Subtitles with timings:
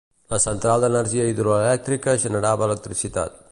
[0.33, 3.41] La central d'energia hidroelèctrica generava electricitat.